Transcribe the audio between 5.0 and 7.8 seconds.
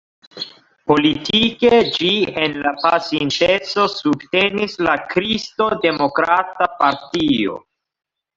Kristo-Demokrata partio.